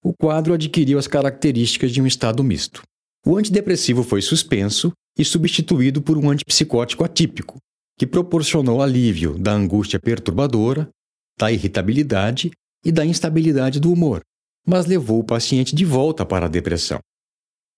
o 0.05 0.13
quadro 0.13 0.53
adquiriu 0.53 0.99
as 0.99 1.07
características 1.07 1.91
de 1.91 2.03
um 2.03 2.07
estado 2.07 2.45
misto. 2.45 2.83
O 3.27 3.39
antidepressivo 3.39 4.03
foi 4.03 4.21
suspenso 4.21 4.93
e 5.19 5.25
substituído 5.25 6.03
por 6.03 6.19
um 6.19 6.29
antipsicótico 6.29 7.05
atípico, 7.05 7.57
que 7.99 8.07
proporcionou 8.07 8.83
alívio 8.83 9.39
da 9.39 9.55
angústia 9.55 9.99
perturbadora, 9.99 10.91
da 11.39 11.51
irritabilidade 11.51 12.51
e 12.85 12.93
da 12.93 13.07
instabilidade 13.07 13.81
do 13.81 13.91
humor, 13.91 14.21
mas 14.67 14.85
levou 14.85 15.21
o 15.21 15.25
paciente 15.25 15.75
de 15.75 15.87
volta 15.87 16.27
para 16.27 16.45
a 16.45 16.51
depressão. 16.51 16.99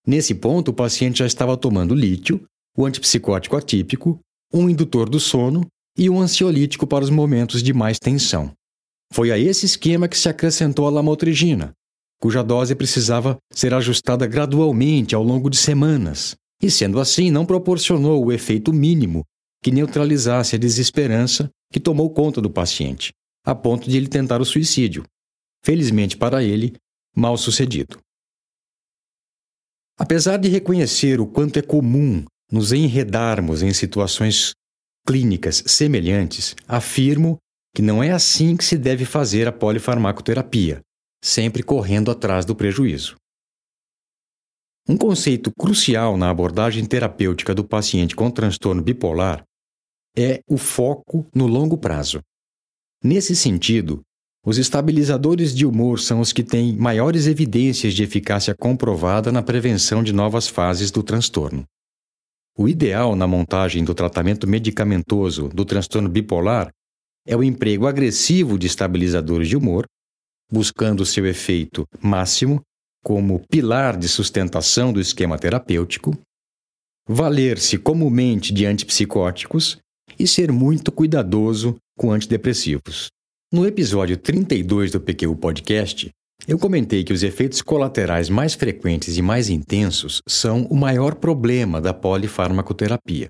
Nesse 0.05 0.35
ponto, 0.35 0.71
o 0.71 0.73
paciente 0.73 1.19
já 1.19 1.25
estava 1.25 1.55
tomando 1.55 1.95
lítio, 1.95 2.43
o 2.77 2.85
antipsicótico 2.85 3.55
atípico, 3.55 4.19
um 4.53 4.69
indutor 4.69 5.07
do 5.07 5.19
sono 5.19 5.65
e 5.97 6.09
um 6.09 6.19
ansiolítico 6.19 6.85
para 6.85 7.05
os 7.05 7.09
momentos 7.09 7.63
de 7.63 7.71
mais 7.71 7.97
tensão. 7.97 8.53
Foi 9.15 9.31
a 9.31 9.37
esse 9.37 9.65
esquema 9.65 10.09
que 10.09 10.17
se 10.17 10.27
acrescentou 10.27 10.85
a 10.85 10.89
lamotrigina, 10.89 11.71
cuja 12.19 12.43
dose 12.43 12.75
precisava 12.75 13.37
ser 13.49 13.73
ajustada 13.73 14.27
gradualmente 14.27 15.15
ao 15.15 15.23
longo 15.23 15.49
de 15.49 15.55
semanas, 15.55 16.35
e 16.61 16.69
sendo 16.69 16.99
assim 16.99 17.31
não 17.31 17.45
proporcionou 17.45 18.25
o 18.25 18.29
efeito 18.29 18.73
mínimo 18.73 19.23
que 19.63 19.71
neutralizasse 19.71 20.57
a 20.57 20.59
desesperança 20.59 21.49
que 21.71 21.79
tomou 21.79 22.09
conta 22.09 22.41
do 22.41 22.49
paciente, 22.49 23.13
a 23.45 23.55
ponto 23.55 23.89
de 23.89 23.95
ele 23.95 24.09
tentar 24.09 24.41
o 24.41 24.45
suicídio. 24.45 25.05
Felizmente 25.63 26.17
para 26.17 26.43
ele, 26.43 26.73
mal 27.15 27.37
sucedido. 27.37 27.97
Apesar 29.97 30.35
de 30.35 30.49
reconhecer 30.49 31.21
o 31.21 31.25
quanto 31.25 31.57
é 31.57 31.61
comum 31.61 32.25
nos 32.51 32.73
enredarmos 32.73 33.63
em 33.63 33.71
situações 33.71 34.51
clínicas 35.07 35.63
semelhantes, 35.67 36.53
afirmo 36.67 37.37
que 37.75 37.81
não 37.81 38.01
é 38.01 38.09
assim 38.09 38.55
que 38.55 38.63
se 38.63 38.77
deve 38.77 39.03
fazer 39.03 39.49
a 39.49 39.51
polifarmacoterapia, 39.51 40.79
sempre 41.21 41.61
correndo 41.61 42.09
atrás 42.09 42.45
do 42.45 42.55
prejuízo. 42.55 43.17
Um 44.87 44.95
conceito 44.95 45.51
crucial 45.51 46.15
na 46.15 46.29
abordagem 46.29 46.85
terapêutica 46.85 47.53
do 47.53 47.65
paciente 47.65 48.15
com 48.15 48.31
transtorno 48.31 48.81
bipolar 48.81 49.43
é 50.17 50.39
o 50.47 50.57
foco 50.57 51.27
no 51.35 51.47
longo 51.47 51.77
prazo. 51.77 52.21
Nesse 53.03 53.35
sentido, 53.35 54.01
os 54.45 54.57
estabilizadores 54.57 55.53
de 55.53 55.65
humor 55.65 55.99
são 55.99 56.21
os 56.21 56.31
que 56.31 56.43
têm 56.43 56.77
maiores 56.77 57.27
evidências 57.27 57.93
de 57.93 58.03
eficácia 58.03 58.55
comprovada 58.55 59.33
na 59.33 59.43
prevenção 59.43 60.01
de 60.01 60.13
novas 60.13 60.47
fases 60.47 60.91
do 60.91 61.03
transtorno. 61.03 61.65
O 62.57 62.69
ideal 62.69 63.17
na 63.17 63.27
montagem 63.27 63.83
do 63.83 63.93
tratamento 63.93 64.47
medicamentoso 64.47 65.49
do 65.49 65.65
transtorno 65.65 66.07
bipolar 66.07 66.71
é 67.25 67.35
o 67.35 67.43
emprego 67.43 67.87
agressivo 67.87 68.57
de 68.57 68.67
estabilizadores 68.67 69.47
de 69.47 69.57
humor, 69.57 69.85
buscando 70.51 71.05
seu 71.05 71.25
efeito 71.25 71.87
máximo 72.01 72.61
como 73.03 73.39
pilar 73.49 73.97
de 73.97 74.07
sustentação 74.07 74.93
do 74.93 74.99
esquema 74.99 75.37
terapêutico, 75.37 76.17
valer-se 77.07 77.77
comumente 77.77 78.53
de 78.53 78.65
antipsicóticos 78.65 79.77
e 80.17 80.27
ser 80.27 80.51
muito 80.51 80.91
cuidadoso 80.91 81.75
com 81.97 82.11
antidepressivos. 82.11 83.09
No 83.51 83.65
episódio 83.65 84.17
32 84.17 84.91
do 84.91 84.99
PQ 84.99 85.35
Podcast, 85.35 86.09
eu 86.47 86.59
comentei 86.59 87.03
que 87.03 87.13
os 87.13 87.23
efeitos 87.23 87.61
colaterais 87.61 88.29
mais 88.29 88.53
frequentes 88.53 89.17
e 89.17 89.21
mais 89.21 89.49
intensos 89.49 90.21
são 90.27 90.65
o 90.65 90.75
maior 90.75 91.15
problema 91.15 91.79
da 91.79 91.93
polifarmacoterapia. 91.93 93.29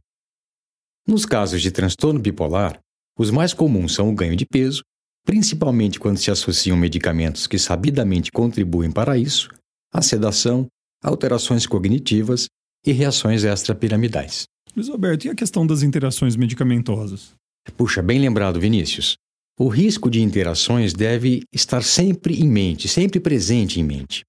Nos 1.07 1.25
casos 1.25 1.61
de 1.61 1.71
transtorno 1.71 2.19
bipolar, 2.19 2.79
os 3.17 3.31
mais 3.31 3.53
comuns 3.53 3.93
são 3.93 4.09
o 4.09 4.15
ganho 4.15 4.35
de 4.35 4.45
peso, 4.45 4.81
principalmente 5.25 5.99
quando 5.99 6.17
se 6.17 6.29
associam 6.29 6.77
medicamentos 6.77 7.47
que 7.47 7.57
sabidamente 7.57 8.31
contribuem 8.31 8.91
para 8.91 9.17
isso, 9.17 9.49
a 9.93 10.01
sedação, 10.01 10.67
alterações 11.03 11.65
cognitivas 11.65 12.47
e 12.85 12.91
reações 12.91 13.43
extrapiramidais. 13.43 14.45
Luiz 14.75 14.89
Alberto, 14.89 15.25
e 15.25 15.29
a 15.29 15.35
questão 15.35 15.65
das 15.65 15.81
interações 15.81 16.35
medicamentosas? 16.35 17.33
Puxa, 17.77 18.01
bem 18.01 18.19
lembrado, 18.19 18.59
Vinícius. 18.59 19.15
O 19.57 19.69
risco 19.69 20.09
de 20.09 20.21
interações 20.21 20.93
deve 20.93 21.43
estar 21.53 21.81
sempre 21.81 22.41
em 22.41 22.47
mente, 22.47 22.89
sempre 22.89 23.19
presente 23.19 23.79
em 23.79 23.83
mente. 23.83 24.23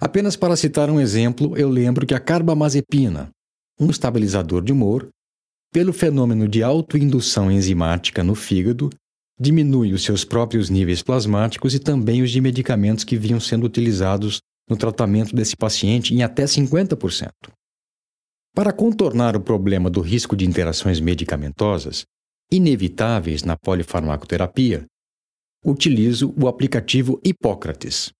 Apenas 0.00 0.36
para 0.36 0.56
citar 0.56 0.90
um 0.90 1.00
exemplo, 1.00 1.56
eu 1.56 1.68
lembro 1.68 2.06
que 2.06 2.14
a 2.14 2.20
carbamazepina, 2.20 3.30
um 3.80 3.90
estabilizador 3.90 4.62
de 4.62 4.72
humor, 4.72 5.08
pelo 5.72 5.92
fenômeno 5.92 6.48
de 6.48 6.62
autoindução 6.62 7.50
enzimática 7.50 8.24
no 8.24 8.34
fígado, 8.34 8.90
diminui 9.38 9.92
os 9.92 10.02
seus 10.02 10.24
próprios 10.24 10.68
níveis 10.68 11.02
plasmáticos 11.02 11.74
e 11.74 11.78
também 11.78 12.22
os 12.22 12.30
de 12.30 12.40
medicamentos 12.40 13.04
que 13.04 13.16
vinham 13.16 13.38
sendo 13.38 13.66
utilizados 13.66 14.40
no 14.68 14.76
tratamento 14.76 15.34
desse 15.34 15.56
paciente 15.56 16.14
em 16.14 16.22
até 16.22 16.44
50%. 16.44 17.30
Para 18.54 18.72
contornar 18.72 19.36
o 19.36 19.40
problema 19.40 19.88
do 19.88 20.00
risco 20.00 20.36
de 20.36 20.44
interações 20.44 20.98
medicamentosas, 21.00 22.04
inevitáveis 22.50 23.42
na 23.42 23.56
polifarmacoterapia, 23.56 24.84
utilizo 25.64 26.34
o 26.36 26.48
aplicativo 26.48 27.20
Hipócrates. 27.24 28.10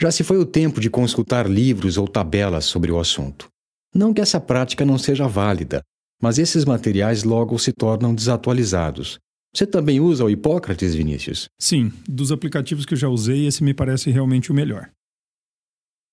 Já 0.00 0.10
se 0.10 0.24
foi 0.24 0.38
o 0.38 0.46
tempo 0.46 0.80
de 0.80 0.90
consultar 0.90 1.48
livros 1.48 1.98
ou 1.98 2.08
tabelas 2.08 2.64
sobre 2.64 2.90
o 2.90 2.98
assunto. 2.98 3.48
Não 3.94 4.12
que 4.12 4.20
essa 4.20 4.40
prática 4.40 4.84
não 4.84 4.98
seja 4.98 5.28
válida, 5.28 5.82
mas 6.24 6.38
esses 6.38 6.64
materiais 6.64 7.22
logo 7.22 7.58
se 7.58 7.70
tornam 7.70 8.14
desatualizados. 8.14 9.18
Você 9.54 9.66
também 9.66 10.00
usa 10.00 10.24
o 10.24 10.30
Hipócrates, 10.30 10.94
Vinícius? 10.94 11.50
Sim, 11.60 11.92
dos 12.08 12.32
aplicativos 12.32 12.86
que 12.86 12.94
eu 12.94 12.98
já 12.98 13.10
usei, 13.10 13.46
esse 13.46 13.62
me 13.62 13.74
parece 13.74 14.10
realmente 14.10 14.50
o 14.50 14.54
melhor. 14.54 14.88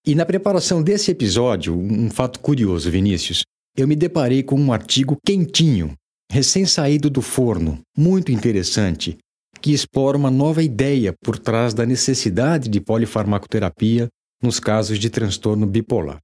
E 0.05 0.13
na 0.13 0.25
preparação 0.25 0.83
desse 0.83 1.11
episódio, 1.11 1.73
um 1.73 2.09
fato 2.11 2.41
curioso, 2.41 2.91
Vinícius, 2.91 3.43
eu 3.77 3.87
me 3.87 3.95
deparei 3.95 4.43
com 4.43 4.59
um 4.59 4.73
artigo 4.73 5.15
quentinho 5.25 5.93
recém-saído 6.29 7.09
do 7.09 7.21
forno, 7.21 7.79
muito 7.97 8.33
interessante, 8.33 9.17
que 9.61 9.71
explora 9.71 10.17
uma 10.17 10.29
nova 10.29 10.61
ideia 10.61 11.13
por 11.23 11.39
trás 11.39 11.73
da 11.73 11.85
necessidade 11.85 12.67
de 12.67 12.81
polifarmacoterapia 12.81 14.09
nos 14.43 14.59
casos 14.59 14.99
de 14.99 15.09
transtorno 15.09 15.65
bipolar. 15.65 16.19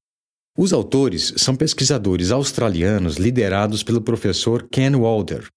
Os 0.60 0.74
autores 0.74 1.36
são 1.38 1.56
pesquisadores 1.56 2.32
australianos 2.32 3.18
liderados 3.18 3.84
pelo 3.84 4.02
professor 4.02 4.68
Ken 4.68 4.96
Walder, 4.96 5.48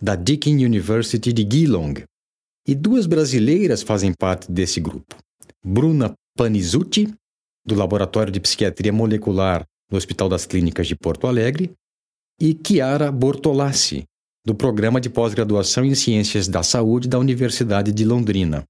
da 0.00 0.14
Deakin 0.14 0.64
University 0.64 1.32
de 1.32 1.42
Geelong, 1.42 2.04
e 2.64 2.72
duas 2.72 3.06
brasileiras 3.06 3.82
fazem 3.82 4.12
parte 4.12 4.50
desse 4.52 4.80
grupo: 4.80 5.16
Bruna 5.64 6.14
Panizuti, 6.36 7.12
do 7.66 7.74
Laboratório 7.74 8.32
de 8.32 8.38
Psiquiatria 8.38 8.92
Molecular 8.92 9.66
do 9.90 9.96
Hospital 9.96 10.28
das 10.28 10.46
Clínicas 10.46 10.86
de 10.86 10.94
Porto 10.94 11.26
Alegre, 11.26 11.72
e 12.40 12.56
Chiara 12.64 13.10
Bortolassi, 13.10 14.04
do 14.44 14.54
Programa 14.54 15.00
de 15.00 15.10
Pós-Graduação 15.10 15.84
em 15.84 15.94
Ciências 15.96 16.46
da 16.46 16.62
Saúde 16.62 17.08
da 17.08 17.18
Universidade 17.18 17.90
de 17.90 18.04
Londrina. 18.04 18.64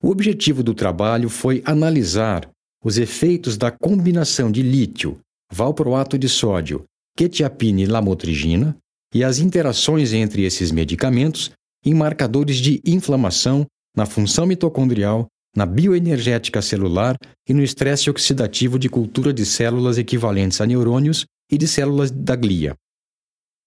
O 0.00 0.10
objetivo 0.10 0.62
do 0.62 0.72
trabalho 0.72 1.28
foi 1.28 1.62
analisar 1.64 2.48
os 2.84 2.98
efeitos 2.98 3.56
da 3.56 3.70
combinação 3.70 4.52
de 4.52 4.62
lítio, 4.62 5.18
valproato 5.50 6.18
de 6.18 6.28
sódio, 6.28 6.84
quetiapina 7.16 7.80
e 7.80 7.86
lamotrigina 7.86 8.76
e 9.14 9.24
as 9.24 9.38
interações 9.38 10.12
entre 10.12 10.42
esses 10.42 10.70
medicamentos 10.70 11.50
em 11.82 11.94
marcadores 11.94 12.58
de 12.58 12.82
inflamação, 12.84 13.66
na 13.96 14.04
função 14.04 14.44
mitocondrial, 14.44 15.26
na 15.56 15.64
bioenergética 15.64 16.60
celular 16.60 17.16
e 17.48 17.54
no 17.54 17.62
estresse 17.62 18.10
oxidativo 18.10 18.78
de 18.78 18.88
cultura 18.88 19.32
de 19.32 19.46
células 19.46 19.96
equivalentes 19.96 20.60
a 20.60 20.66
neurônios 20.66 21.24
e 21.50 21.56
de 21.56 21.68
células 21.68 22.10
da 22.10 22.34
glia. 22.34 22.74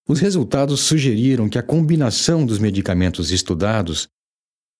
Os 0.08 0.20
resultados 0.20 0.82
sugeriram 0.82 1.50
que 1.50 1.58
a 1.58 1.64
combinação 1.64 2.46
dos 2.46 2.60
medicamentos 2.60 3.32
estudados 3.32 4.08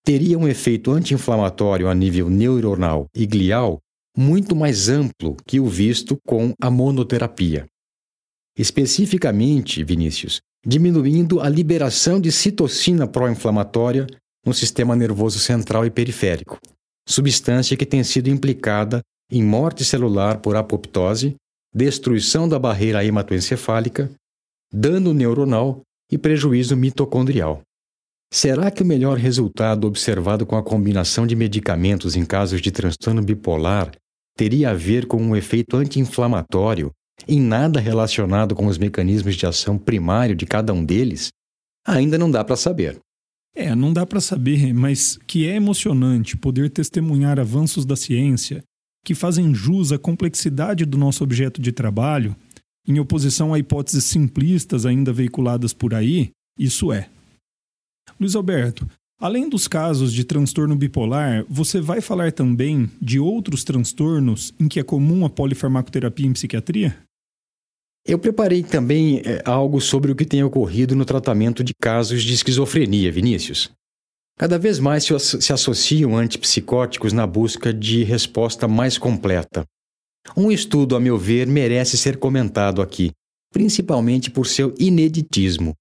teria 0.04 0.38
um 0.38 0.46
efeito 0.46 0.90
anti-inflamatório 0.90 1.88
a 1.88 1.94
nível 1.94 2.30
neuronal 2.30 3.06
e 3.14 3.26
glial 3.26 3.80
muito 4.18 4.56
mais 4.56 4.88
amplo 4.88 5.36
que 5.46 5.60
o 5.60 5.66
visto 5.66 6.18
com 6.26 6.52
a 6.60 6.68
monoterapia. 6.68 7.66
Especificamente, 8.58 9.84
Vinícius, 9.84 10.40
diminuindo 10.66 11.40
a 11.40 11.48
liberação 11.48 12.20
de 12.20 12.32
citocina 12.32 13.06
pró-inflamatória 13.06 14.08
no 14.44 14.52
sistema 14.52 14.96
nervoso 14.96 15.38
central 15.38 15.86
e 15.86 15.90
periférico, 15.90 16.58
substância 17.08 17.76
que 17.76 17.86
tem 17.86 18.02
sido 18.02 18.28
implicada 18.28 19.02
em 19.30 19.40
morte 19.40 19.84
celular 19.84 20.40
por 20.40 20.56
apoptose, 20.56 21.36
destruição 21.72 22.48
da 22.48 22.58
barreira 22.58 23.04
hematoencefálica, 23.04 24.10
dano 24.72 25.14
neuronal 25.14 25.82
e 26.10 26.18
prejuízo 26.18 26.76
mitocondrial. 26.76 27.62
Será 28.34 28.68
que 28.68 28.82
o 28.82 28.86
melhor 28.86 29.16
resultado 29.16 29.86
observado 29.86 30.44
com 30.44 30.56
a 30.56 30.62
combinação 30.62 31.24
de 31.24 31.36
medicamentos 31.36 32.16
em 32.16 32.26
casos 32.26 32.60
de 32.60 32.72
transtorno 32.72 33.22
bipolar 33.22 33.92
teria 34.38 34.70
a 34.70 34.74
ver 34.74 35.06
com 35.06 35.20
um 35.20 35.34
efeito 35.34 35.76
anti-inflamatório 35.76 36.92
em 37.26 37.40
nada 37.40 37.80
relacionado 37.80 38.54
com 38.54 38.66
os 38.66 38.78
mecanismos 38.78 39.34
de 39.34 39.44
ação 39.44 39.76
primário 39.76 40.36
de 40.36 40.46
cada 40.46 40.72
um 40.72 40.84
deles, 40.84 41.30
ainda 41.84 42.16
não 42.16 42.30
dá 42.30 42.44
para 42.44 42.54
saber. 42.54 43.00
É, 43.56 43.74
não 43.74 43.92
dá 43.92 44.06
para 44.06 44.20
saber, 44.20 44.72
mas 44.72 45.18
que 45.26 45.48
é 45.48 45.56
emocionante 45.56 46.36
poder 46.36 46.70
testemunhar 46.70 47.40
avanços 47.40 47.84
da 47.84 47.96
ciência 47.96 48.62
que 49.04 49.12
fazem 49.12 49.52
jus 49.52 49.90
à 49.90 49.98
complexidade 49.98 50.84
do 50.84 50.96
nosso 50.96 51.24
objeto 51.24 51.60
de 51.60 51.72
trabalho, 51.72 52.36
em 52.86 53.00
oposição 53.00 53.52
a 53.52 53.58
hipóteses 53.58 54.04
simplistas 54.04 54.86
ainda 54.86 55.12
veiculadas 55.12 55.72
por 55.72 55.94
aí, 55.94 56.30
isso 56.56 56.92
é. 56.92 57.08
Luiz 58.20 58.36
Alberto, 58.36 58.86
Além 59.20 59.48
dos 59.48 59.66
casos 59.66 60.12
de 60.12 60.22
transtorno 60.22 60.76
bipolar, 60.76 61.44
você 61.48 61.80
vai 61.80 62.00
falar 62.00 62.30
também 62.30 62.88
de 63.02 63.18
outros 63.18 63.64
transtornos 63.64 64.54
em 64.60 64.68
que 64.68 64.78
é 64.78 64.84
comum 64.84 65.24
a 65.24 65.30
polifarmacoterapia 65.30 66.24
em 66.24 66.32
psiquiatria? 66.32 66.96
Eu 68.06 68.16
preparei 68.16 68.62
também 68.62 69.18
é, 69.24 69.42
algo 69.44 69.80
sobre 69.80 70.12
o 70.12 70.14
que 70.14 70.24
tem 70.24 70.44
ocorrido 70.44 70.94
no 70.94 71.04
tratamento 71.04 71.64
de 71.64 71.74
casos 71.74 72.22
de 72.22 72.32
esquizofrenia, 72.32 73.10
Vinícius. 73.10 73.72
Cada 74.38 74.56
vez 74.56 74.78
mais 74.78 75.04
se, 75.04 75.52
associam 75.52 76.16
antipsicóticos 76.16 77.12
na 77.12 77.26
busca 77.26 77.74
de 77.74 78.04
resposta 78.04 78.68
mais 78.68 78.96
completa. 78.96 79.64
Um 80.36 80.48
estudo, 80.52 80.94
a 80.94 81.00
meu 81.00 81.18
ver, 81.18 81.48
merece 81.48 81.98
ser 81.98 82.18
comentado 82.18 82.80
aqui, 82.80 83.10
principalmente 83.52 84.30
por 84.30 84.46
seu 84.46 84.72
ineditismo. 84.78 85.74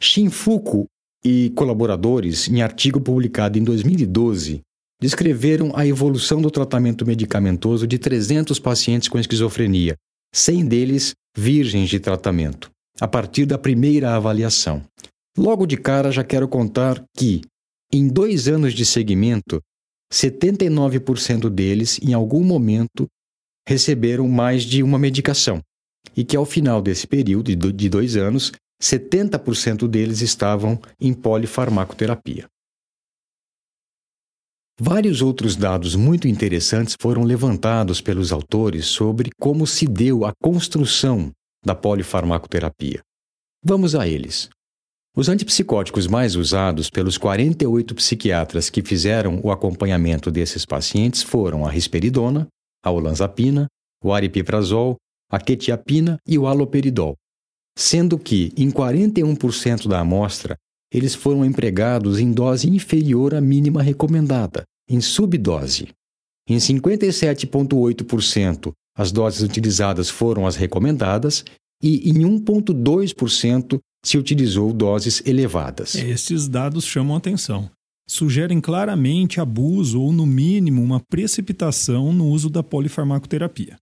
Shinfuku 0.00 0.86
e 1.24 1.50
colaboradores, 1.50 2.48
em 2.48 2.60
artigo 2.60 3.00
publicado 3.00 3.58
em 3.58 3.64
2012, 3.64 4.60
descreveram 5.00 5.72
a 5.74 5.86
evolução 5.86 6.40
do 6.40 6.50
tratamento 6.50 7.06
medicamentoso 7.06 7.86
de 7.86 7.98
300 7.98 8.58
pacientes 8.58 9.08
com 9.08 9.18
esquizofrenia, 9.18 9.96
100 10.34 10.66
deles 10.66 11.14
virgens 11.36 11.88
de 11.88 11.98
tratamento, 11.98 12.70
a 13.00 13.08
partir 13.08 13.46
da 13.46 13.58
primeira 13.58 14.14
avaliação. 14.14 14.82
Logo 15.36 15.66
de 15.66 15.76
cara, 15.76 16.12
já 16.12 16.22
quero 16.22 16.46
contar 16.46 17.02
que, 17.16 17.40
em 17.92 18.06
dois 18.06 18.46
anos 18.46 18.72
de 18.72 18.84
seguimento, 18.84 19.60
79% 20.12 21.48
deles, 21.48 21.98
em 22.02 22.12
algum 22.12 22.44
momento, 22.44 23.06
receberam 23.66 24.28
mais 24.28 24.62
de 24.62 24.82
uma 24.82 24.98
medicação, 24.98 25.60
e 26.16 26.24
que 26.24 26.36
ao 26.36 26.44
final 26.44 26.80
desse 26.80 27.06
período 27.06 27.54
de 27.72 27.88
dois 27.88 28.16
anos, 28.16 28.52
70% 28.84 29.88
deles 29.88 30.20
estavam 30.20 30.78
em 31.00 31.14
polifarmacoterapia. 31.14 32.46
Vários 34.78 35.22
outros 35.22 35.56
dados 35.56 35.94
muito 35.94 36.28
interessantes 36.28 36.94
foram 37.00 37.22
levantados 37.22 38.02
pelos 38.02 38.30
autores 38.30 38.84
sobre 38.84 39.30
como 39.40 39.66
se 39.66 39.86
deu 39.86 40.26
a 40.26 40.32
construção 40.42 41.30
da 41.64 41.74
polifarmacoterapia. 41.74 43.00
Vamos 43.64 43.94
a 43.94 44.06
eles. 44.06 44.50
Os 45.16 45.30
antipsicóticos 45.30 46.06
mais 46.06 46.36
usados 46.36 46.90
pelos 46.90 47.16
48 47.16 47.94
psiquiatras 47.94 48.68
que 48.68 48.82
fizeram 48.82 49.40
o 49.42 49.50
acompanhamento 49.50 50.30
desses 50.30 50.66
pacientes 50.66 51.22
foram 51.22 51.64
a 51.64 51.70
risperidona, 51.70 52.48
a 52.84 52.90
olanzapina, 52.90 53.66
o 54.02 54.12
aripiprazol, 54.12 54.96
a 55.30 55.40
quetiapina 55.40 56.18
e 56.26 56.36
o 56.36 56.46
haloperidol 56.46 57.16
sendo 57.76 58.16
que, 58.18 58.52
em 58.56 58.70
41% 58.70 59.88
da 59.88 60.00
amostra, 60.00 60.56
eles 60.92 61.14
foram 61.14 61.44
empregados 61.44 62.18
em 62.20 62.32
dose 62.32 62.70
inferior 62.70 63.34
à 63.34 63.40
mínima 63.40 63.82
recomendada, 63.82 64.62
em 64.88 65.00
subdose. 65.00 65.88
Em 66.48 66.56
57,8%, 66.56 68.72
as 68.96 69.10
doses 69.10 69.42
utilizadas 69.42 70.08
foram 70.08 70.46
as 70.46 70.54
recomendadas 70.56 71.44
e 71.82 72.10
em 72.10 72.20
1,2% 72.20 73.80
se 74.04 74.16
utilizou 74.18 74.72
doses 74.72 75.20
elevadas. 75.26 75.96
Esses 75.96 76.46
dados 76.46 76.84
chamam 76.84 77.16
atenção. 77.16 77.68
Sugerem 78.08 78.60
claramente 78.60 79.40
abuso 79.40 80.00
ou, 80.00 80.12
no 80.12 80.26
mínimo, 80.26 80.80
uma 80.82 81.00
precipitação 81.00 82.12
no 82.12 82.28
uso 82.28 82.48
da 82.50 82.62
polifarmacoterapia. 82.62 83.76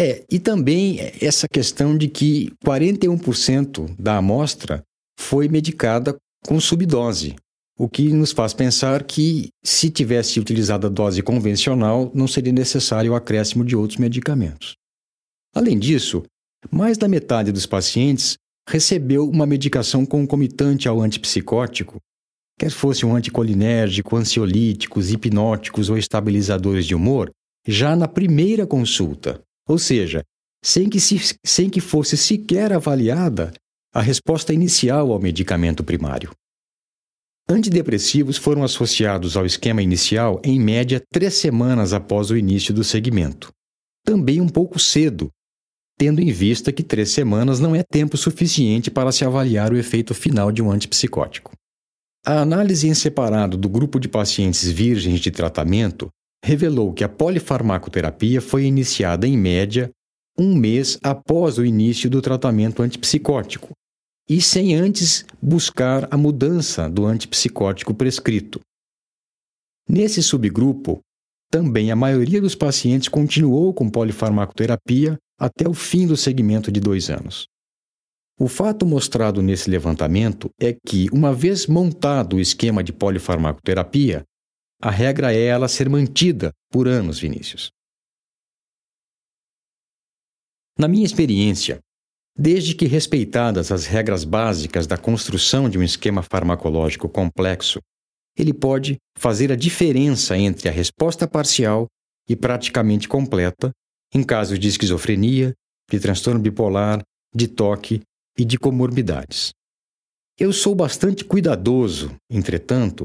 É, 0.00 0.24
e 0.30 0.38
também 0.38 0.98
essa 1.20 1.48
questão 1.48 1.98
de 1.98 2.06
que 2.06 2.52
41% 2.64 3.96
da 3.98 4.18
amostra 4.18 4.84
foi 5.18 5.48
medicada 5.48 6.16
com 6.46 6.60
subdose, 6.60 7.34
o 7.76 7.88
que 7.88 8.12
nos 8.12 8.30
faz 8.30 8.54
pensar 8.54 9.02
que, 9.02 9.48
se 9.64 9.90
tivesse 9.90 10.38
utilizado 10.38 10.86
a 10.86 10.90
dose 10.90 11.20
convencional, 11.20 12.12
não 12.14 12.28
seria 12.28 12.52
necessário 12.52 13.10
o 13.10 13.16
acréscimo 13.16 13.64
de 13.64 13.74
outros 13.74 13.98
medicamentos. 13.98 14.76
Além 15.52 15.76
disso, 15.76 16.22
mais 16.70 16.96
da 16.96 17.08
metade 17.08 17.50
dos 17.50 17.66
pacientes 17.66 18.36
recebeu 18.68 19.28
uma 19.28 19.46
medicação 19.46 20.06
concomitante 20.06 20.86
ao 20.86 21.00
antipsicótico, 21.00 21.98
quer 22.56 22.70
fosse 22.70 23.04
um 23.04 23.16
anticolinérgico, 23.16 24.16
ansiolíticos, 24.16 25.10
hipnóticos 25.10 25.90
ou 25.90 25.98
estabilizadores 25.98 26.86
de 26.86 26.94
humor, 26.94 27.32
já 27.66 27.96
na 27.96 28.06
primeira 28.06 28.64
consulta. 28.64 29.42
Ou 29.68 29.78
seja, 29.78 30.24
sem 30.64 30.88
que, 30.88 30.98
se, 30.98 31.36
sem 31.44 31.68
que 31.68 31.80
fosse 31.80 32.16
sequer 32.16 32.72
avaliada 32.72 33.52
a 33.92 34.00
resposta 34.00 34.52
inicial 34.52 35.12
ao 35.12 35.20
medicamento 35.20 35.84
primário. 35.84 36.30
Antidepressivos 37.48 38.36
foram 38.36 38.62
associados 38.62 39.36
ao 39.36 39.46
esquema 39.46 39.82
inicial 39.82 40.40
em 40.44 40.60
média 40.60 41.02
três 41.10 41.34
semanas 41.34 41.92
após 41.92 42.30
o 42.30 42.36
início 42.36 42.74
do 42.74 42.84
segmento. 42.84 43.50
Também 44.04 44.40
um 44.40 44.48
pouco 44.48 44.78
cedo, 44.78 45.30
tendo 45.98 46.20
em 46.20 46.30
vista 46.30 46.72
que 46.72 46.82
três 46.82 47.10
semanas 47.10 47.58
não 47.58 47.74
é 47.74 47.82
tempo 47.82 48.16
suficiente 48.16 48.90
para 48.90 49.12
se 49.12 49.24
avaliar 49.24 49.72
o 49.72 49.76
efeito 49.76 50.14
final 50.14 50.52
de 50.52 50.62
um 50.62 50.70
antipsicótico. 50.70 51.52
A 52.24 52.40
análise 52.40 52.86
em 52.86 52.94
separado 52.94 53.56
do 53.56 53.68
grupo 53.68 53.98
de 53.98 54.08
pacientes 54.08 54.70
virgens 54.70 55.20
de 55.20 55.30
tratamento 55.30 56.08
revelou 56.44 56.92
que 56.92 57.04
a 57.04 57.08
polifarmacoterapia 57.08 58.40
foi 58.40 58.64
iniciada 58.64 59.26
em 59.26 59.36
média 59.36 59.90
um 60.38 60.54
mês 60.54 60.98
após 61.02 61.58
o 61.58 61.64
início 61.64 62.08
do 62.08 62.22
tratamento 62.22 62.82
antipsicótico 62.82 63.72
e 64.28 64.40
sem 64.40 64.74
antes 64.74 65.24
buscar 65.42 66.06
a 66.10 66.16
mudança 66.16 66.88
do 66.88 67.06
antipsicótico 67.06 67.94
prescrito. 67.94 68.60
Nesse 69.88 70.22
subgrupo, 70.22 71.00
também 71.50 71.90
a 71.90 71.96
maioria 71.96 72.40
dos 72.40 72.54
pacientes 72.54 73.08
continuou 73.08 73.72
com 73.72 73.88
polifarmacoterapia 73.88 75.16
até 75.40 75.66
o 75.66 75.72
fim 75.72 76.06
do 76.06 76.16
segmento 76.16 76.70
de 76.70 76.78
dois 76.78 77.08
anos. 77.08 77.46
O 78.38 78.46
fato 78.46 78.84
mostrado 78.86 79.42
nesse 79.42 79.68
levantamento 79.68 80.50
é 80.60 80.76
que, 80.86 81.08
uma 81.10 81.32
vez 81.32 81.66
montado 81.66 82.36
o 82.36 82.40
esquema 82.40 82.84
de 82.84 82.92
polifarmacoterapia, 82.92 84.24
a 84.80 84.90
regra 84.90 85.32
é 85.34 85.44
ela 85.44 85.68
ser 85.68 85.88
mantida 85.88 86.52
por 86.70 86.86
anos, 86.86 87.18
Vinícius. 87.18 87.70
Na 90.78 90.86
minha 90.86 91.04
experiência, 91.04 91.80
desde 92.36 92.74
que 92.74 92.86
respeitadas 92.86 93.72
as 93.72 93.86
regras 93.86 94.22
básicas 94.22 94.86
da 94.86 94.96
construção 94.96 95.68
de 95.68 95.76
um 95.76 95.82
esquema 95.82 96.22
farmacológico 96.22 97.08
complexo, 97.08 97.80
ele 98.36 98.54
pode 98.54 98.96
fazer 99.18 99.50
a 99.50 99.56
diferença 99.56 100.38
entre 100.38 100.68
a 100.68 100.72
resposta 100.72 101.26
parcial 101.26 101.88
e 102.28 102.36
praticamente 102.36 103.08
completa 103.08 103.72
em 104.14 104.22
casos 104.22 104.58
de 104.60 104.68
esquizofrenia, 104.68 105.52
de 105.90 105.98
transtorno 105.98 106.40
bipolar, 106.40 107.02
de 107.34 107.48
toque 107.48 108.00
e 108.38 108.44
de 108.44 108.56
comorbidades. 108.56 109.50
Eu 110.38 110.52
sou 110.52 110.76
bastante 110.76 111.24
cuidadoso, 111.24 112.14
entretanto, 112.30 113.04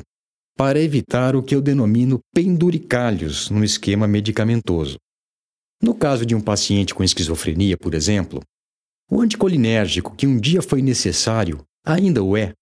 para 0.57 0.79
evitar 0.79 1.35
o 1.35 1.43
que 1.43 1.55
eu 1.55 1.61
denomino 1.61 2.19
penduricalhos 2.33 3.49
no 3.49 3.63
esquema 3.63 4.07
medicamentoso. 4.07 4.97
No 5.81 5.93
caso 5.93 6.25
de 6.25 6.35
um 6.35 6.41
paciente 6.41 6.93
com 6.93 7.03
esquizofrenia, 7.03 7.77
por 7.77 7.93
exemplo, 7.93 8.41
o 9.11 9.21
anticolinérgico 9.21 10.15
que 10.15 10.25
um 10.25 10.39
dia 10.39 10.61
foi 10.61 10.81
necessário 10.81 11.61
ainda 11.85 12.23
o 12.23 12.37
é. 12.37 12.53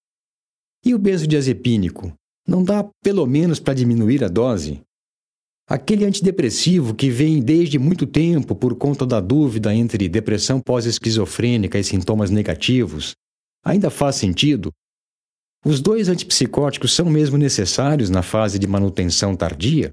E 0.84 0.94
o 0.94 0.98
benzodiazepínico 0.98 2.12
não 2.46 2.64
dá 2.64 2.88
pelo 3.02 3.26
menos 3.26 3.60
para 3.60 3.74
diminuir 3.74 4.24
a 4.24 4.28
dose? 4.28 4.80
Aquele 5.68 6.04
antidepressivo 6.04 6.94
que 6.94 7.08
vem 7.08 7.40
desde 7.40 7.78
muito 7.78 8.06
tempo 8.06 8.54
por 8.54 8.74
conta 8.74 9.06
da 9.06 9.20
dúvida 9.20 9.72
entre 9.72 10.08
depressão 10.08 10.60
pós-esquizofrênica 10.60 11.78
e 11.78 11.84
sintomas 11.84 12.30
negativos, 12.30 13.12
ainda 13.64 13.88
faz 13.88 14.16
sentido? 14.16 14.72
Os 15.64 15.80
dois 15.80 16.08
antipsicóticos 16.08 16.92
são 16.92 17.06
mesmo 17.06 17.38
necessários 17.38 18.10
na 18.10 18.20
fase 18.20 18.58
de 18.58 18.66
manutenção 18.66 19.36
tardia? 19.36 19.92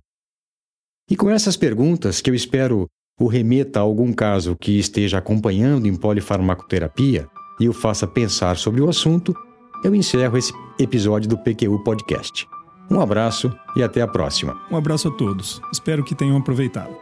E 1.09 1.15
com 1.15 1.29
essas 1.29 1.55
perguntas, 1.55 2.21
que 2.21 2.29
eu 2.29 2.33
espero 2.33 2.87
o 3.19 3.27
remeta 3.27 3.79
a 3.79 3.83
algum 3.83 4.11
caso 4.11 4.55
que 4.55 4.79
esteja 4.79 5.19
acompanhando 5.19 5.87
em 5.87 5.95
polifarmacoterapia 5.95 7.27
e 7.59 7.69
o 7.69 7.73
faça 7.73 8.07
pensar 8.07 8.57
sobre 8.57 8.81
o 8.81 8.89
assunto, 8.89 9.35
eu 9.83 9.93
encerro 9.93 10.37
esse 10.37 10.51
episódio 10.79 11.29
do 11.29 11.37
PQU 11.37 11.83
Podcast. 11.83 12.47
Um 12.89 12.99
abraço 12.99 13.53
e 13.75 13.83
até 13.83 14.01
a 14.01 14.07
próxima. 14.07 14.59
Um 14.71 14.75
abraço 14.75 15.09
a 15.09 15.11
todos. 15.11 15.61
Espero 15.71 16.03
que 16.03 16.15
tenham 16.15 16.37
aproveitado. 16.37 16.95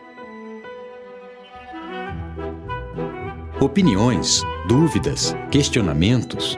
Opiniões, 3.61 4.43
dúvidas, 4.67 5.33
questionamentos? 5.49 6.57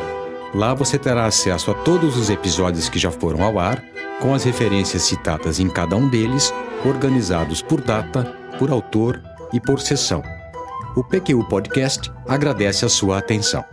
Lá 0.53 0.73
você 0.73 0.97
terá 0.97 1.25
acesso 1.25 1.71
a 1.71 1.73
todos 1.73 2.17
os 2.17 2.29
episódios 2.29 2.89
que 2.89 2.99
já 2.99 3.09
foram 3.09 3.43
ao 3.43 3.57
ar, 3.57 3.81
com 4.21 4.33
as 4.33 4.43
referências 4.43 5.03
citadas 5.03 5.59
em 5.59 5.69
cada 5.69 5.95
um 5.95 6.07
deles, 6.09 6.53
organizados 6.85 7.61
por 7.61 7.81
data, 7.81 8.23
por 8.59 8.69
autor 8.69 9.21
e 9.53 9.59
por 9.59 9.79
sessão. 9.79 10.21
O 10.95 11.03
PQU 11.03 11.45
Podcast 11.47 12.11
agradece 12.27 12.85
a 12.85 12.89
sua 12.89 13.17
atenção. 13.17 13.63